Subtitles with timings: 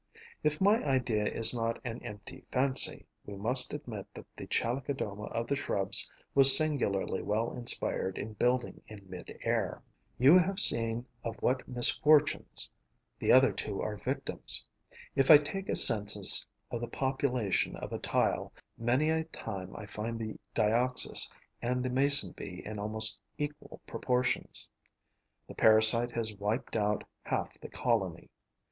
[0.41, 5.45] If my idea is not an empty fancy, we must admit that the Chalicodoma of
[5.45, 9.83] the Shrubs was singularly well inspired in building in mid air.
[10.17, 12.67] You have seen of what misfortunes
[13.19, 14.65] the other two are victims.
[15.15, 19.85] If I take a census of the population of a tile, many a time I
[19.85, 21.31] find the Dioxys
[21.61, 24.67] and the Mason bee in almost equal proportions.
[25.47, 28.31] The parasite has wiped out half the colony.